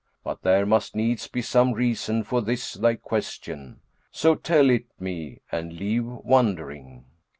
[0.23, 5.41] But there must needs be some reason for this thy question: so tell it me
[5.51, 7.05] and leave wondering."